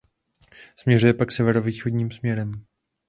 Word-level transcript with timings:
Směřuje 0.75 1.13
pak 1.13 1.31
severovýchodním 1.31 2.11
směrem. 2.11 2.65